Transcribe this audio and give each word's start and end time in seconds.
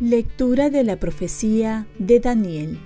Lectura 0.00 0.68
de 0.68 0.84
la 0.84 1.00
profecía 1.00 1.86
de 1.98 2.20
Daniel. 2.20 2.78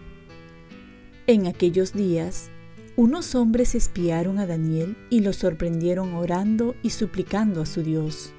En 1.26 1.48
aquellos 1.48 1.92
días, 1.92 2.48
unos 2.94 3.34
hombres 3.34 3.74
espiaron 3.74 4.38
a 4.38 4.46
Daniel 4.46 4.96
y 5.10 5.18
lo 5.18 5.32
sorprendieron 5.32 6.14
orando 6.14 6.76
y 6.80 6.90
suplicando 6.90 7.62
a 7.62 7.66
su 7.66 7.82
Dios. 7.82 8.32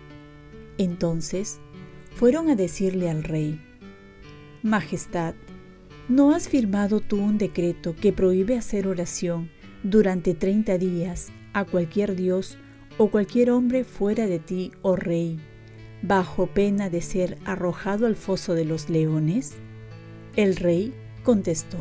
Entonces 0.77 1.59
fueron 2.15 2.49
a 2.49 2.55
decirle 2.55 3.09
al 3.09 3.25
rey, 3.25 3.59
Majestad, 4.63 5.35
¿no 6.09 6.31
has 6.31 6.49
firmado 6.49 7.01
tú 7.01 7.17
un 7.17 7.37
decreto 7.37 7.95
que 7.95 8.11
prohíbe 8.11 8.57
hacer 8.57 8.87
oración 8.87 9.51
durante 9.83 10.33
treinta 10.33 10.79
días 10.79 11.31
a 11.53 11.65
cualquier 11.65 12.15
dios 12.15 12.57
o 12.97 13.11
cualquier 13.11 13.51
hombre 13.51 13.83
fuera 13.83 14.25
de 14.25 14.39
ti, 14.39 14.71
oh 14.81 14.95
rey, 14.95 15.39
bajo 16.01 16.47
pena 16.47 16.89
de 16.89 17.01
ser 17.01 17.37
arrojado 17.45 18.07
al 18.07 18.15
foso 18.15 18.55
de 18.55 18.65
los 18.65 18.89
leones? 18.89 19.53
El 20.35 20.55
rey 20.55 20.95
contestó, 21.23 21.77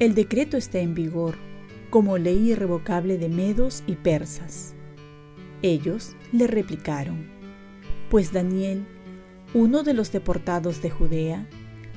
el 0.00 0.16
decreto 0.16 0.56
está 0.56 0.80
en 0.80 0.94
vigor 0.94 1.36
como 1.88 2.18
ley 2.18 2.50
irrevocable 2.50 3.16
de 3.16 3.28
medos 3.28 3.84
y 3.86 3.94
persas. 3.94 4.74
Ellos 5.62 6.16
le 6.32 6.48
replicaron, 6.48 7.30
pues 8.10 8.32
Daniel, 8.32 8.84
uno 9.54 9.84
de 9.84 9.94
los 9.94 10.10
deportados 10.10 10.82
de 10.82 10.90
Judea, 10.90 11.48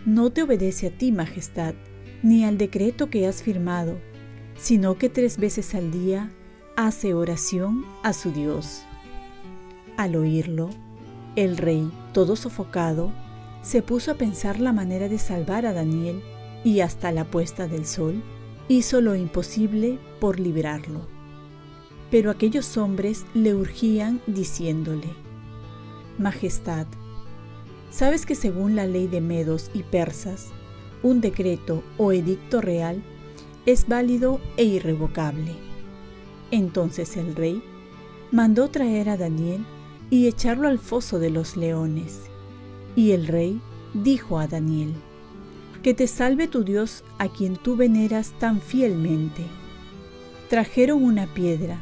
no 0.05 0.31
te 0.31 0.43
obedece 0.43 0.87
a 0.87 0.91
ti, 0.91 1.11
Majestad, 1.11 1.75
ni 2.21 2.43
al 2.43 2.57
decreto 2.57 3.09
que 3.09 3.27
has 3.27 3.41
firmado, 3.41 3.97
sino 4.57 4.97
que 4.97 5.09
tres 5.09 5.37
veces 5.37 5.75
al 5.75 5.91
día 5.91 6.31
hace 6.75 7.13
oración 7.13 7.85
a 8.03 8.13
su 8.13 8.31
Dios. 8.31 8.83
Al 9.97 10.15
oírlo, 10.15 10.69
el 11.35 11.57
rey, 11.57 11.89
todo 12.13 12.35
sofocado, 12.35 13.11
se 13.61 13.81
puso 13.81 14.11
a 14.11 14.15
pensar 14.15 14.59
la 14.59 14.73
manera 14.73 15.07
de 15.07 15.17
salvar 15.17 15.65
a 15.65 15.73
Daniel 15.73 16.21
y 16.63 16.81
hasta 16.81 17.11
la 17.11 17.25
puesta 17.25 17.67
del 17.67 17.85
sol 17.85 18.21
hizo 18.67 19.01
lo 19.01 19.15
imposible 19.15 19.99
por 20.19 20.39
librarlo. 20.39 21.07
Pero 22.11 22.29
aquellos 22.29 22.77
hombres 22.77 23.25
le 23.33 23.55
urgían 23.55 24.21
diciéndole, 24.27 25.09
Majestad, 26.17 26.87
¿sabes 27.93 28.25
que 28.25 28.33
según 28.33 28.75
la 28.75 28.87
ley 28.87 29.07
de 29.07 29.21
medos 29.21 29.69
y 29.73 29.83
persas, 29.83 30.47
un 31.03 31.21
decreto 31.21 31.83
o 31.97 32.11
edicto 32.11 32.59
real 32.59 33.03
es 33.67 33.87
válido 33.87 34.41
e 34.57 34.63
irrevocable? 34.63 35.51
Entonces 36.49 37.15
el 37.17 37.35
rey 37.35 37.61
mandó 38.31 38.69
traer 38.69 39.09
a 39.09 39.17
Daniel 39.17 39.63
y 40.09 40.27
echarlo 40.27 40.67
al 40.67 40.79
foso 40.79 41.19
de 41.19 41.29
los 41.29 41.55
leones. 41.55 42.21
Y 42.95 43.11
el 43.11 43.27
rey 43.27 43.61
dijo 43.93 44.39
a 44.39 44.47
Daniel, 44.47 44.93
Que 45.83 45.93
te 45.93 46.07
salve 46.07 46.47
tu 46.47 46.63
Dios 46.63 47.03
a 47.19 47.27
quien 47.29 47.57
tú 47.57 47.75
veneras 47.75 48.33
tan 48.39 48.59
fielmente. 48.59 49.45
Trajeron 50.49 51.03
una 51.03 51.31
piedra, 51.33 51.79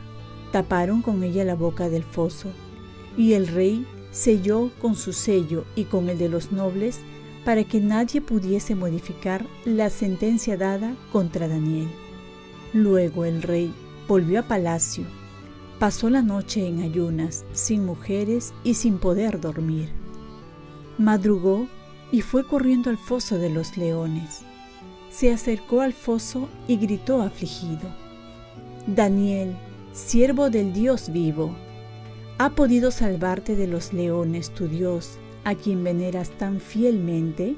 taparon 0.52 1.02
con 1.02 1.24
ella 1.24 1.46
la 1.46 1.56
boca 1.56 1.90
del 1.90 2.04
foso, 2.04 2.50
y 3.18 3.34
el 3.34 3.48
rey 3.48 3.86
selló 4.12 4.72
con 4.82 4.96
su 4.96 5.14
sello 5.14 5.66
y 5.76 5.86
con 5.86 6.10
el 6.10 6.18
de 6.18 6.30
los 6.30 6.52
nobles 6.52 7.00
para 7.46 7.64
que 7.64 7.80
nadie 7.80 8.22
pudiese 8.22 8.76
modificar 8.76 9.46
la 9.66 9.90
sentencia 9.90 10.58
dada 10.58 10.96
contra 11.12 11.48
Daniel. 11.48 11.90
Luego 12.74 13.26
el 13.26 13.42
rey 13.42 13.74
volvió 14.08 14.42
a 14.42 14.44
palacio 14.44 15.06
Pasó 15.82 16.12
la 16.12 16.22
noche 16.22 16.68
en 16.68 16.84
ayunas, 16.84 17.44
sin 17.54 17.88
mujeres 17.88 18.54
y 18.64 18.76
sin 18.76 19.00
poder 19.00 19.42
dormir. 19.42 19.90
Madrugó 21.00 21.66
y 22.12 22.22
fue 22.22 22.46
corriendo 22.46 22.92
al 22.92 23.00
foso 23.00 23.40
de 23.40 23.50
los 23.50 23.78
leones. 23.78 24.44
Se 25.10 25.34
acercó 25.34 25.82
al 25.82 25.94
foso 25.94 26.50
y 26.68 26.78
gritó 26.78 27.24
afligido, 27.24 27.90
Daniel, 28.86 29.56
siervo 29.92 30.52
del 30.52 30.72
Dios 30.72 31.12
vivo, 31.12 31.56
¿ha 32.44 32.50
podido 32.50 32.90
salvarte 32.90 33.56
de 33.56 33.68
los 33.68 33.94
leones 33.94 34.50
tu 34.50 34.68
Dios, 34.68 35.20
a 35.44 35.54
quien 35.54 35.84
veneras 35.84 36.32
tan 36.40 36.60
fielmente? 36.60 37.56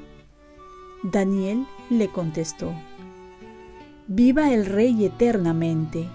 Daniel 1.02 1.64
le 1.88 2.08
contestó, 2.08 2.70
Viva 4.08 4.52
el 4.52 4.66
Rey 4.66 5.06
eternamente. 5.06 6.06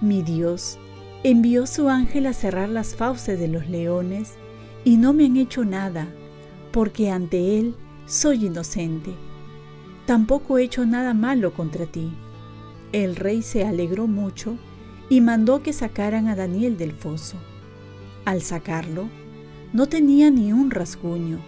Mi 0.00 0.22
Dios 0.22 0.78
envió 1.24 1.66
su 1.66 1.90
ángel 1.90 2.24
a 2.24 2.32
cerrar 2.32 2.70
las 2.70 2.94
fauces 2.96 3.38
de 3.38 3.48
los 3.48 3.68
leones 3.68 4.36
y 4.82 4.96
no 4.96 5.12
me 5.12 5.26
han 5.26 5.36
hecho 5.36 5.66
nada, 5.66 6.08
porque 6.72 7.10
ante 7.10 7.58
él 7.58 7.74
soy 8.06 8.46
inocente. 8.46 9.12
Tampoco 10.06 10.56
he 10.56 10.62
hecho 10.62 10.86
nada 10.86 11.12
malo 11.12 11.52
contra 11.52 11.84
ti. 11.84 12.10
El 12.92 13.14
rey 13.14 13.42
se 13.42 13.66
alegró 13.66 14.06
mucho 14.06 14.56
y 15.10 15.20
mandó 15.20 15.62
que 15.62 15.74
sacaran 15.74 16.28
a 16.28 16.34
Daniel 16.34 16.78
del 16.78 16.92
foso. 16.92 17.36
Al 18.24 18.42
sacarlo, 18.42 19.08
no 19.72 19.86
tenía 19.86 20.30
ni 20.30 20.52
un 20.52 20.70
rasguño, 20.70 21.40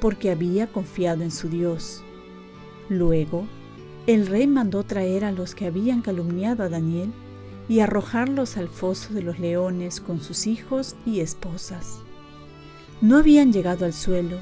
porque 0.00 0.30
había 0.30 0.66
confiado 0.66 1.22
en 1.22 1.30
su 1.30 1.48
Dios. 1.48 2.02
Luego, 2.88 3.46
el 4.06 4.26
rey 4.26 4.46
mandó 4.46 4.82
traer 4.82 5.24
a 5.24 5.32
los 5.32 5.54
que 5.54 5.66
habían 5.66 6.02
calumniado 6.02 6.64
a 6.64 6.68
Daniel 6.68 7.12
y 7.68 7.80
arrojarlos 7.80 8.56
al 8.56 8.68
foso 8.68 9.14
de 9.14 9.22
los 9.22 9.38
leones 9.38 10.00
con 10.00 10.20
sus 10.20 10.46
hijos 10.46 10.96
y 11.06 11.20
esposas. 11.20 12.00
No 13.00 13.16
habían 13.16 13.52
llegado 13.52 13.84
al 13.84 13.92
suelo 13.92 14.38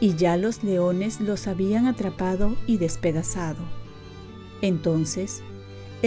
y 0.00 0.14
ya 0.16 0.36
los 0.36 0.64
leones 0.64 1.20
los 1.20 1.46
habían 1.46 1.86
atrapado 1.86 2.56
y 2.66 2.78
despedazado. 2.78 3.62
Entonces, 4.60 5.42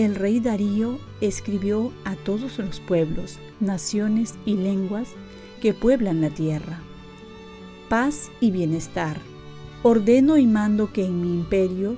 el 0.05 0.15
rey 0.15 0.39
Darío 0.39 0.99
escribió 1.21 1.91
a 2.05 2.15
todos 2.15 2.59
los 2.59 2.79
pueblos, 2.79 3.39
naciones 3.59 4.35
y 4.45 4.55
lenguas 4.55 5.09
que 5.61 5.73
pueblan 5.73 6.21
la 6.21 6.29
tierra. 6.29 6.79
Paz 7.89 8.31
y 8.39 8.51
bienestar. 8.51 9.19
Ordeno 9.83 10.37
y 10.37 10.45
mando 10.47 10.91
que 10.93 11.05
en 11.05 11.21
mi 11.21 11.33
imperio 11.33 11.97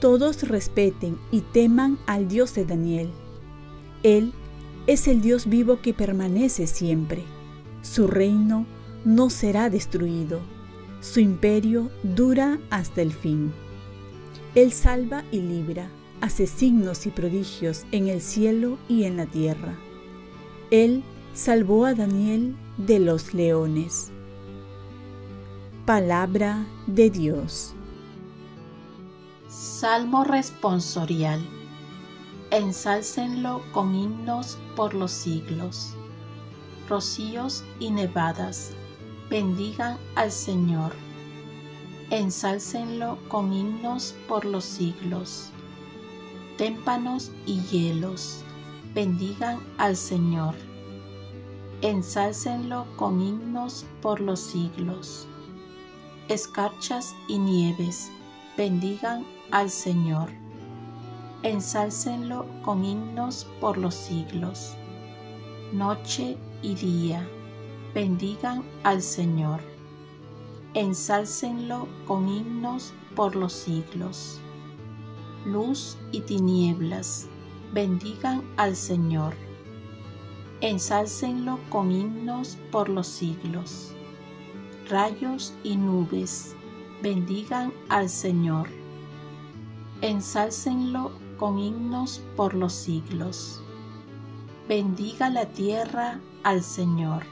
todos 0.00 0.42
respeten 0.42 1.18
y 1.30 1.40
teman 1.40 1.98
al 2.06 2.28
Dios 2.28 2.54
de 2.54 2.64
Daniel 2.64 3.10
él 4.04 4.34
es 4.86 5.08
el 5.08 5.22
Dios 5.22 5.48
vivo 5.48 5.80
que 5.80 5.94
permanece 5.94 6.66
siempre. 6.66 7.24
Su 7.80 8.06
reino 8.06 8.66
no 9.06 9.30
será 9.30 9.70
destruido. 9.70 10.40
Su 11.00 11.20
imperio 11.20 11.90
dura 12.02 12.60
hasta 12.68 13.00
el 13.00 13.12
fin. 13.12 13.50
Él 14.54 14.72
salva 14.72 15.24
y 15.32 15.40
libra, 15.40 15.88
hace 16.24 16.46
signos 16.46 17.04
y 17.04 17.10
prodigios 17.10 17.84
en 17.92 18.08
el 18.08 18.22
cielo 18.22 18.78
y 18.88 19.04
en 19.04 19.18
la 19.18 19.26
tierra. 19.26 19.76
Él 20.70 21.04
salvó 21.34 21.84
a 21.84 21.94
Daniel 21.94 22.56
de 22.78 22.98
los 22.98 23.34
leones. 23.34 24.10
Palabra 25.84 26.66
de 26.86 27.10
Dios. 27.10 27.74
Salmo 29.48 30.24
responsorial 30.24 31.46
ensálcenlo 32.50 33.62
con 33.72 33.94
himnos 33.94 34.58
por 34.76 34.94
los 34.94 35.10
siglos. 35.10 35.94
Rocíos 36.88 37.64
y 37.80 37.90
nevadas, 37.90 38.70
bendigan 39.28 39.98
al 40.14 40.30
Señor. 40.30 40.92
Ensálcenlo 42.10 43.18
con 43.28 43.52
himnos 43.52 44.14
por 44.28 44.44
los 44.44 44.64
siglos. 44.64 45.50
Témpanos 46.56 47.32
y 47.46 47.60
hielos, 47.62 48.42
bendigan 48.94 49.60
al 49.78 49.96
Señor. 49.96 50.54
Ensálcenlo 51.82 52.86
con 52.96 53.20
himnos 53.20 53.84
por 54.00 54.20
los 54.20 54.40
siglos. 54.40 55.26
Escarchas 56.28 57.14
y 57.28 57.38
nieves, 57.38 58.10
bendigan 58.56 59.26
al 59.50 59.68
Señor 59.68 60.30
ensálcenlo 61.44 62.46
con 62.62 62.84
himnos 62.84 63.46
por 63.60 63.76
los 63.76 63.94
siglos. 63.94 64.74
Noche 65.72 66.38
y 66.62 66.74
día, 66.74 67.28
bendigan 67.94 68.64
al 68.82 69.02
Señor. 69.02 69.60
Ensálcenlo 70.72 71.86
con 72.06 72.28
himnos 72.30 72.94
por 73.14 73.36
los 73.36 73.52
siglos. 73.52 74.40
Luz 75.44 75.96
y 76.12 76.20
tinieblas, 76.20 77.28
bendigan 77.72 78.42
al 78.56 78.76
Señor. 78.76 79.34
Ensálcenlo 80.60 81.58
con 81.70 81.92
himnos 81.92 82.56
por 82.70 82.88
los 82.88 83.06
siglos. 83.06 83.92
Rayos 84.88 85.54
y 85.62 85.76
nubes, 85.76 86.54
bendigan 87.02 87.72
al 87.88 88.08
Señor 88.08 88.68
ensálcenlo 90.04 91.12
con 91.38 91.58
himnos 91.58 92.20
por 92.36 92.52
los 92.52 92.74
siglos. 92.74 93.62
Bendiga 94.68 95.30
la 95.30 95.46
tierra 95.46 96.20
al 96.42 96.62
Señor. 96.62 97.22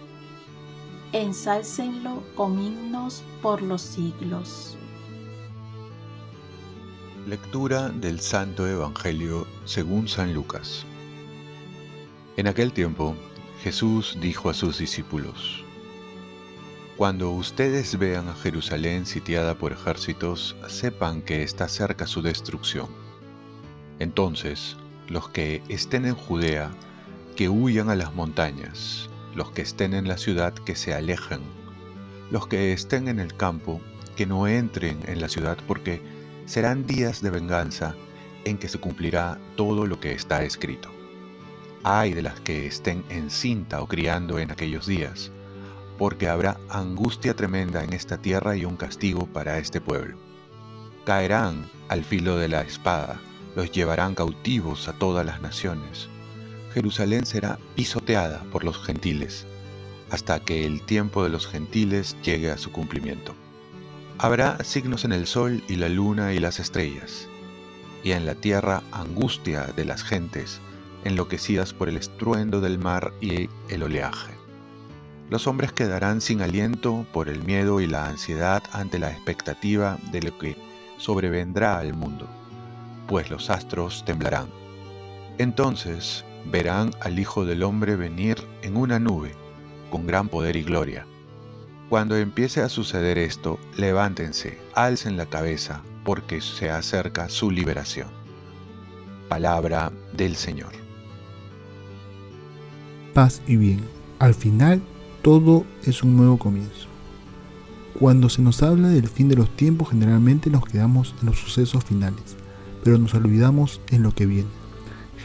Ensálcenlo 1.12 2.22
con 2.34 2.58
himnos 2.58 3.24
por 3.42 3.60
los 3.60 3.82
siglos. 3.82 4.78
Lectura 7.26 7.88
del 7.88 8.18
Santo 8.18 8.66
Evangelio 8.66 9.46
según 9.64 10.08
San 10.08 10.34
Lucas. 10.34 10.84
En 12.36 12.48
aquel 12.48 12.72
tiempo, 12.72 13.14
Jesús 13.62 14.18
dijo 14.20 14.50
a 14.50 14.54
sus 14.54 14.78
discípulos, 14.78 15.64
Cuando 16.96 17.30
ustedes 17.30 17.96
vean 17.96 18.28
a 18.28 18.34
Jerusalén 18.34 19.06
sitiada 19.06 19.54
por 19.54 19.70
ejércitos, 19.70 20.56
sepan 20.66 21.22
que 21.22 21.44
está 21.44 21.68
cerca 21.68 22.08
su 22.08 22.22
destrucción. 22.22 22.88
Entonces, 24.00 24.76
los 25.06 25.28
que 25.28 25.62
estén 25.68 26.06
en 26.06 26.16
Judea, 26.16 26.72
que 27.36 27.48
huyan 27.48 27.88
a 27.88 27.94
las 27.94 28.12
montañas, 28.16 29.08
los 29.36 29.52
que 29.52 29.62
estén 29.62 29.94
en 29.94 30.08
la 30.08 30.18
ciudad, 30.18 30.54
que 30.54 30.74
se 30.74 30.92
alejen, 30.92 31.42
los 32.32 32.48
que 32.48 32.72
estén 32.72 33.06
en 33.06 33.20
el 33.20 33.36
campo, 33.36 33.80
que 34.16 34.26
no 34.26 34.48
entren 34.48 34.98
en 35.06 35.20
la 35.20 35.28
ciudad, 35.28 35.56
porque 35.68 36.02
serán 36.52 36.86
días 36.86 37.22
de 37.22 37.30
venganza 37.30 37.94
en 38.44 38.58
que 38.58 38.68
se 38.68 38.78
cumplirá 38.78 39.38
todo 39.56 39.86
lo 39.86 39.98
que 40.00 40.12
está 40.12 40.44
escrito. 40.44 40.90
Ay 41.82 42.12
de 42.12 42.20
las 42.20 42.40
que 42.40 42.66
estén 42.66 43.06
encinta 43.08 43.80
o 43.80 43.86
criando 43.86 44.38
en 44.38 44.50
aquellos 44.50 44.86
días, 44.86 45.30
porque 45.96 46.28
habrá 46.28 46.60
angustia 46.68 47.34
tremenda 47.34 47.82
en 47.82 47.94
esta 47.94 48.18
tierra 48.18 48.54
y 48.54 48.66
un 48.66 48.76
castigo 48.76 49.24
para 49.24 49.56
este 49.56 49.80
pueblo. 49.80 50.18
Caerán 51.06 51.70
al 51.88 52.04
filo 52.04 52.36
de 52.36 52.48
la 52.48 52.60
espada, 52.60 53.18
los 53.56 53.72
llevarán 53.72 54.14
cautivos 54.14 54.88
a 54.88 54.92
todas 54.92 55.24
las 55.24 55.40
naciones. 55.40 56.10
Jerusalén 56.74 57.24
será 57.24 57.58
pisoteada 57.76 58.44
por 58.52 58.62
los 58.62 58.76
gentiles, 58.84 59.46
hasta 60.10 60.38
que 60.40 60.66
el 60.66 60.82
tiempo 60.82 61.24
de 61.24 61.30
los 61.30 61.46
gentiles 61.46 62.14
llegue 62.22 62.50
a 62.50 62.58
su 62.58 62.70
cumplimiento. 62.72 63.34
Habrá 64.22 64.62
signos 64.64 65.04
en 65.04 65.12
el 65.12 65.26
sol 65.26 65.62
y 65.68 65.76
la 65.76 65.88
luna 65.88 66.32
y 66.32 66.38
las 66.38 66.60
estrellas, 66.60 67.28
y 68.02 68.12
en 68.12 68.24
la 68.24 68.34
tierra 68.34 68.82
angustia 68.92 69.66
de 69.76 69.84
las 69.84 70.02
gentes, 70.02 70.60
enloquecidas 71.04 71.74
por 71.74 71.88
el 71.90 71.96
estruendo 71.98 72.60
del 72.60 72.78
mar 72.78 73.12
y 73.20 73.50
el 73.68 73.82
oleaje. 73.82 74.32
Los 75.28 75.46
hombres 75.46 75.72
quedarán 75.72 76.20
sin 76.20 76.40
aliento 76.40 77.04
por 77.12 77.28
el 77.28 77.42
miedo 77.42 77.80
y 77.80 77.86
la 77.86 78.06
ansiedad 78.06 78.62
ante 78.72 78.98
la 78.98 79.10
expectativa 79.10 79.98
de 80.10 80.22
lo 80.22 80.38
que 80.38 80.56
sobrevendrá 80.96 81.78
al 81.78 81.92
mundo 81.92 82.28
pues 83.12 83.30
los 83.30 83.50
astros 83.50 84.04
temblarán. 84.06 84.46
Entonces 85.36 86.24
verán 86.46 86.92
al 87.00 87.18
Hijo 87.18 87.44
del 87.44 87.62
Hombre 87.62 87.94
venir 87.94 88.38
en 88.62 88.76
una 88.76 88.98
nube, 88.98 89.34
con 89.90 90.06
gran 90.06 90.28
poder 90.28 90.56
y 90.56 90.62
gloria. 90.62 91.06
Cuando 91.92 92.16
empiece 92.16 92.62
a 92.62 92.70
suceder 92.70 93.18
esto, 93.18 93.58
levántense, 93.76 94.58
alcen 94.74 95.18
la 95.18 95.26
cabeza, 95.26 95.82
porque 96.06 96.40
se 96.40 96.70
acerca 96.70 97.28
su 97.28 97.50
liberación. 97.50 98.08
Palabra 99.28 99.92
del 100.16 100.36
Señor. 100.36 100.72
Paz 103.12 103.42
y 103.46 103.56
bien. 103.56 103.82
Al 104.20 104.32
final, 104.32 104.80
todo 105.20 105.66
es 105.84 106.02
un 106.02 106.16
nuevo 106.16 106.38
comienzo. 106.38 106.88
Cuando 108.00 108.30
se 108.30 108.40
nos 108.40 108.62
habla 108.62 108.88
del 108.88 109.06
fin 109.06 109.28
de 109.28 109.36
los 109.36 109.54
tiempos, 109.54 109.90
generalmente 109.90 110.48
nos 110.48 110.64
quedamos 110.64 111.14
en 111.20 111.26
los 111.26 111.38
sucesos 111.40 111.84
finales 111.84 112.38
pero 112.82 112.96
nos 112.96 113.12
olvidamos 113.12 113.82
en 113.90 114.02
lo 114.02 114.14
que 114.14 114.24
viene. 114.24 114.48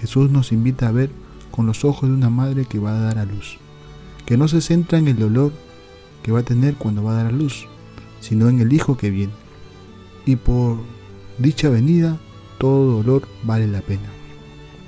Jesús 0.02 0.30
nos 0.32 0.52
invita 0.52 0.90
a 0.90 0.92
ver 0.92 1.12
con 1.50 1.66
los 1.66 1.86
ojos 1.86 2.10
de 2.10 2.16
una 2.16 2.30
madre 2.30 2.66
que 2.66 2.78
va 2.78 2.92
a 2.92 3.00
dar 3.00 3.20
a 3.20 3.26
luz, 3.26 3.58
que 4.26 4.36
no 4.36 4.50
se 4.50 4.60
centra 4.60 5.00
en 5.00 5.08
el 5.08 5.18
dolor 5.18 5.54
que 6.28 6.34
va 6.34 6.40
a 6.40 6.44
tener 6.44 6.76
cuando 6.76 7.04
va 7.04 7.14
a 7.14 7.24
dar 7.24 7.28
a 7.28 7.32
luz, 7.32 7.68
sino 8.20 8.50
en 8.50 8.60
el 8.60 8.74
hijo 8.74 8.98
que 8.98 9.10
viene. 9.10 9.32
Y 10.26 10.36
por 10.36 10.78
dicha 11.38 11.70
venida, 11.70 12.18
todo 12.58 13.02
dolor 13.02 13.26
vale 13.44 13.66
la 13.66 13.80
pena. 13.80 14.10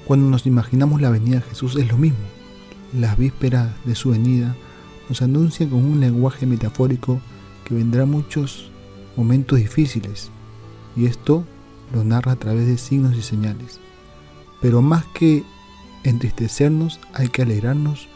Cuando 0.06 0.30
nos 0.30 0.45
imaginamos 0.45 1.00
la 1.00 1.09
venida 1.09 1.38
de 1.38 1.44
Jesús 1.44 1.77
es 1.77 1.88
lo 1.88 1.97
mismo. 1.97 2.19
Las 2.94 3.18
vísperas 3.18 3.69
de 3.86 3.95
su 3.95 4.09
venida 4.09 4.53
nos 5.07 5.21
anuncian 5.21 5.69
con 5.69 5.86
un 5.86 6.01
lenguaje 6.01 6.45
metafórico 6.45 7.21
que 7.63 7.74
vendrá 7.74 8.06
muchos 8.06 8.69
momentos 9.15 9.59
difíciles. 9.59 10.31
Y 10.97 11.06
esto 11.06 11.45
lo 11.94 12.03
narra 12.03 12.33
a 12.33 12.39
través 12.39 12.68
de 12.68 12.77
signos 12.77 13.15
y 13.15 13.21
señales. 13.21 13.80
Pero 14.59 14.81
más 14.81 15.06
que 15.13 15.45
entristecernos, 16.03 17.00
hay 17.13 17.30
que 17.30 17.44
alegrarnos 17.44 18.09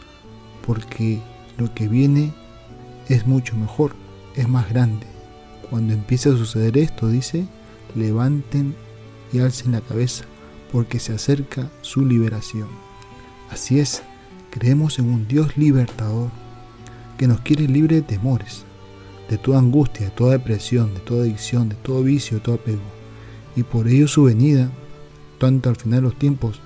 porque 0.66 1.22
lo 1.56 1.72
que 1.72 1.88
viene 1.88 2.34
es 3.08 3.26
mucho 3.26 3.56
mejor, 3.56 3.92
es 4.34 4.48
más 4.48 4.68
grande. 4.68 5.06
Cuando 5.70 5.92
empiece 5.92 6.28
a 6.28 6.36
suceder 6.36 6.78
esto, 6.78 7.08
dice, 7.08 7.46
levanten 7.94 8.74
y 9.32 9.40
alcen 9.40 9.72
la 9.72 9.80
cabeza, 9.80 10.24
porque 10.72 10.98
se 10.98 11.12
acerca 11.12 11.70
su 11.82 12.04
liberación. 12.04 12.68
Así 13.50 13.80
es, 13.80 14.02
creemos 14.50 14.98
en 14.98 15.06
un 15.12 15.26
Dios 15.28 15.56
libertador, 15.56 16.30
que 17.18 17.26
nos 17.26 17.40
quiere 17.40 17.68
libre 17.68 17.96
de 17.96 18.02
temores, 18.02 18.64
de 19.28 19.38
toda 19.38 19.58
angustia, 19.58 20.06
de 20.06 20.12
toda 20.12 20.32
depresión, 20.32 20.94
de 20.94 21.00
toda 21.00 21.22
adicción, 21.22 21.68
de 21.68 21.76
todo 21.76 22.02
vicio, 22.02 22.38
de 22.38 22.42
todo 22.42 22.56
apego 22.56 22.94
y 23.56 23.62
por 23.62 23.88
ello 23.88 24.08
su 24.08 24.24
venida, 24.24 24.70
tanto 25.38 25.68
al 25.68 25.76
final 25.76 26.00
de 26.00 26.08
los 26.08 26.18
tiempos 26.18 26.60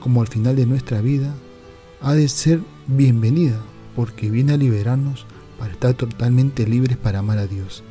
como 0.00 0.20
al 0.20 0.28
final 0.28 0.56
de 0.56 0.66
nuestra 0.66 1.00
vida, 1.00 1.34
ha 2.00 2.14
de 2.14 2.28
ser 2.28 2.60
bienvenida, 2.86 3.60
porque 3.94 4.30
viene 4.30 4.54
a 4.54 4.56
liberarnos 4.56 5.26
para 5.62 5.74
estar 5.74 5.94
totalmente 5.94 6.66
libres 6.66 6.96
para 6.96 7.20
amar 7.20 7.38
a 7.38 7.46
Dios. 7.46 7.84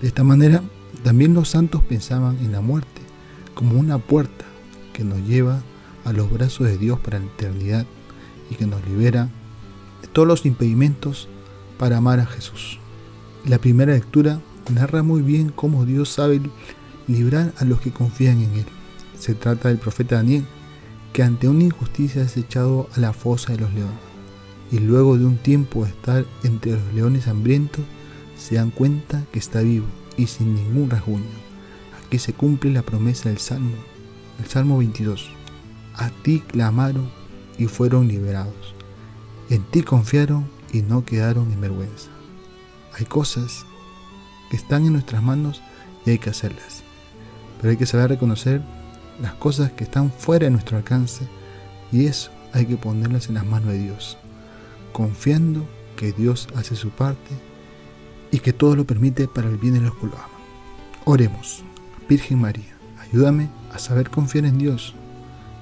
De 0.00 0.06
esta 0.06 0.22
manera, 0.22 0.62
también 1.02 1.34
los 1.34 1.48
santos 1.48 1.82
pensaban 1.82 2.38
en 2.38 2.52
la 2.52 2.60
muerte 2.60 3.02
como 3.54 3.76
una 3.76 3.98
puerta 3.98 4.44
que 4.92 5.02
nos 5.02 5.18
lleva 5.26 5.60
a 6.04 6.12
los 6.12 6.30
brazos 6.30 6.68
de 6.68 6.78
Dios 6.78 7.00
para 7.00 7.18
la 7.18 7.24
eternidad 7.24 7.86
y 8.52 8.54
que 8.54 8.66
nos 8.66 8.86
libera 8.86 9.30
de 10.00 10.06
todos 10.06 10.28
los 10.28 10.46
impedimentos 10.46 11.28
para 11.76 11.96
amar 11.96 12.20
a 12.20 12.26
Jesús. 12.26 12.78
La 13.44 13.58
primera 13.58 13.94
lectura 13.94 14.40
narra 14.72 15.02
muy 15.02 15.20
bien 15.20 15.50
cómo 15.50 15.86
Dios 15.86 16.10
sabe 16.10 16.40
librar 17.08 17.52
a 17.58 17.64
los 17.64 17.80
que 17.80 17.90
confían 17.90 18.40
en 18.42 18.52
Él. 18.58 18.66
Se 19.18 19.34
trata 19.34 19.70
del 19.70 19.78
profeta 19.78 20.14
Daniel, 20.14 20.44
que 21.12 21.24
ante 21.24 21.48
una 21.48 21.64
injusticia 21.64 22.22
es 22.22 22.36
echado 22.36 22.88
a 22.94 23.00
la 23.00 23.12
fosa 23.12 23.54
de 23.54 23.58
los 23.58 23.74
leones. 23.74 24.07
Y 24.70 24.78
luego 24.78 25.16
de 25.16 25.24
un 25.24 25.38
tiempo 25.38 25.84
de 25.84 25.90
estar 25.90 26.26
entre 26.42 26.72
los 26.72 26.94
leones 26.94 27.28
hambrientos, 27.28 27.84
se 28.36 28.56
dan 28.56 28.70
cuenta 28.70 29.24
que 29.32 29.38
está 29.38 29.60
vivo 29.60 29.86
y 30.16 30.26
sin 30.26 30.54
ningún 30.54 30.90
rasguño. 30.90 31.24
Aquí 32.04 32.18
se 32.18 32.32
cumple 32.32 32.72
la 32.72 32.82
promesa 32.82 33.28
del 33.28 33.38
Salmo, 33.38 33.76
el 34.38 34.46
Salmo 34.46 34.78
22. 34.78 35.30
A 35.94 36.10
ti 36.10 36.40
clamaron 36.40 37.10
y 37.58 37.66
fueron 37.66 38.08
liberados. 38.08 38.74
En 39.50 39.62
ti 39.64 39.82
confiaron 39.82 40.46
y 40.72 40.82
no 40.82 41.04
quedaron 41.04 41.50
en 41.52 41.60
vergüenza. 41.60 42.10
Hay 42.98 43.06
cosas 43.06 43.64
que 44.50 44.56
están 44.56 44.86
en 44.86 44.92
nuestras 44.92 45.22
manos 45.22 45.62
y 46.04 46.10
hay 46.10 46.18
que 46.18 46.30
hacerlas 46.30 46.84
pero 47.58 47.70
hay 47.70 47.76
que 47.76 47.86
saber 47.86 48.08
reconocer 48.10 48.62
las 49.20 49.34
cosas 49.34 49.72
que 49.72 49.84
están 49.84 50.12
fuera 50.12 50.44
de 50.44 50.50
nuestro 50.50 50.76
alcance 50.76 51.26
y 51.92 52.06
eso 52.06 52.30
hay 52.52 52.66
que 52.66 52.76
ponerlas 52.76 53.28
en 53.28 53.34
las 53.34 53.46
manos 53.46 53.72
de 53.72 53.78
Dios, 53.78 54.16
confiando 54.98 55.64
que 55.94 56.10
Dios 56.10 56.48
hace 56.56 56.74
su 56.74 56.90
parte 56.90 57.30
y 58.32 58.40
que 58.40 58.52
todo 58.52 58.74
lo 58.74 58.84
permite 58.84 59.28
para 59.28 59.48
el 59.48 59.56
bien 59.56 59.74
de 59.74 59.80
los 59.80 59.94
que 59.94 60.06
lo 60.06 60.14
aman. 60.16 60.42
Oremos, 61.04 61.62
Virgen 62.08 62.40
María, 62.40 62.76
ayúdame 62.98 63.48
a 63.72 63.78
saber 63.78 64.10
confiar 64.10 64.44
en 64.44 64.58
Dios, 64.58 64.96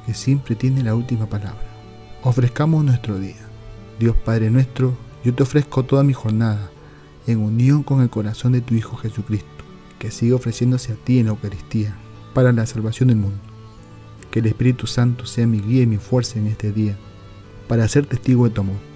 que 0.06 0.14
siempre 0.14 0.56
tiene 0.56 0.82
la 0.82 0.94
última 0.94 1.26
palabra. 1.26 1.68
Ofrezcamos 2.22 2.82
nuestro 2.82 3.18
día. 3.18 3.36
Dios 3.98 4.16
Padre 4.24 4.48
nuestro, 4.48 4.96
yo 5.22 5.34
te 5.34 5.42
ofrezco 5.42 5.84
toda 5.84 6.02
mi 6.02 6.14
jornada 6.14 6.70
en 7.26 7.40
unión 7.40 7.82
con 7.82 8.00
el 8.00 8.08
corazón 8.08 8.52
de 8.52 8.62
tu 8.62 8.74
Hijo 8.74 8.96
Jesucristo 8.96 9.64
que 9.98 10.10
siga 10.10 10.36
ofreciéndose 10.36 10.94
a 10.94 10.96
ti 10.96 11.18
en 11.18 11.26
la 11.26 11.32
Eucaristía 11.32 11.94
para 12.32 12.52
la 12.52 12.64
salvación 12.64 13.10
del 13.10 13.18
mundo. 13.18 13.38
Que 14.30 14.38
el 14.38 14.46
Espíritu 14.46 14.86
Santo 14.86 15.26
sea 15.26 15.46
mi 15.46 15.60
guía 15.60 15.82
y 15.82 15.86
mi 15.86 15.98
fuerza 15.98 16.38
en 16.38 16.46
este 16.46 16.72
día, 16.72 16.96
para 17.68 17.86
ser 17.86 18.06
testigo 18.06 18.44
de 18.44 18.50
tu 18.50 18.62
amor. 18.62 18.95